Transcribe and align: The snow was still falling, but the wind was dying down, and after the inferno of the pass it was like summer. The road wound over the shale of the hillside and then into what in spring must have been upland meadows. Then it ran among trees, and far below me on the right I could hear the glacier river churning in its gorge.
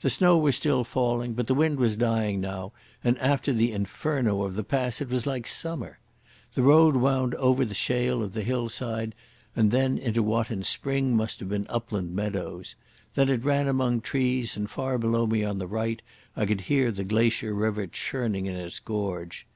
The 0.00 0.10
snow 0.10 0.36
was 0.36 0.56
still 0.56 0.82
falling, 0.82 1.34
but 1.34 1.46
the 1.46 1.54
wind 1.54 1.78
was 1.78 1.94
dying 1.94 2.40
down, 2.40 2.72
and 3.04 3.16
after 3.20 3.52
the 3.52 3.70
inferno 3.70 4.42
of 4.42 4.56
the 4.56 4.64
pass 4.64 5.00
it 5.00 5.08
was 5.10 5.28
like 5.28 5.46
summer. 5.46 6.00
The 6.54 6.62
road 6.64 6.96
wound 6.96 7.36
over 7.36 7.64
the 7.64 7.72
shale 7.72 8.20
of 8.20 8.32
the 8.32 8.42
hillside 8.42 9.14
and 9.54 9.70
then 9.70 9.96
into 9.96 10.24
what 10.24 10.50
in 10.50 10.64
spring 10.64 11.14
must 11.16 11.38
have 11.38 11.50
been 11.50 11.66
upland 11.68 12.16
meadows. 12.16 12.74
Then 13.14 13.28
it 13.28 13.44
ran 13.44 13.68
among 13.68 14.00
trees, 14.00 14.56
and 14.56 14.68
far 14.68 14.98
below 14.98 15.24
me 15.24 15.44
on 15.44 15.58
the 15.58 15.68
right 15.68 16.02
I 16.34 16.46
could 16.46 16.62
hear 16.62 16.90
the 16.90 17.04
glacier 17.04 17.54
river 17.54 17.86
churning 17.86 18.46
in 18.46 18.56
its 18.56 18.80
gorge. 18.80 19.46